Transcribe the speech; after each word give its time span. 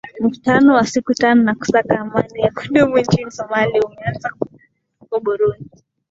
mkutano 0.19 0.75
wa 0.75 0.85
siku 0.87 1.13
tano 1.13 1.45
wa 1.49 1.55
kusaka 1.55 1.99
amani 1.99 2.41
ya 2.41 2.51
kudumu 2.51 2.97
nchini 2.99 3.31
somalia 3.31 3.81
umeanza 3.83 4.29
huko 4.99 5.19
burundi 5.19 5.71